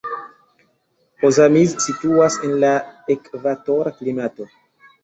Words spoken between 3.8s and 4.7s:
klimato.